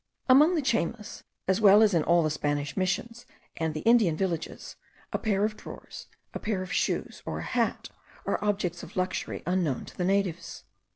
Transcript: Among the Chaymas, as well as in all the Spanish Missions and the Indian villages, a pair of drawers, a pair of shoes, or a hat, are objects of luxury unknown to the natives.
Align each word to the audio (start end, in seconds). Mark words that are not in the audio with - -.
Among 0.27 0.55
the 0.55 0.63
Chaymas, 0.63 1.21
as 1.47 1.61
well 1.61 1.83
as 1.83 1.93
in 1.93 2.01
all 2.03 2.23
the 2.23 2.31
Spanish 2.31 2.75
Missions 2.75 3.27
and 3.57 3.75
the 3.75 3.81
Indian 3.81 4.17
villages, 4.17 4.75
a 5.13 5.19
pair 5.19 5.45
of 5.45 5.55
drawers, 5.55 6.07
a 6.33 6.39
pair 6.39 6.63
of 6.63 6.73
shoes, 6.73 7.21
or 7.23 7.37
a 7.37 7.43
hat, 7.43 7.91
are 8.25 8.43
objects 8.43 8.81
of 8.81 8.97
luxury 8.97 9.43
unknown 9.45 9.85
to 9.85 9.95
the 9.95 10.03
natives. 10.05 10.63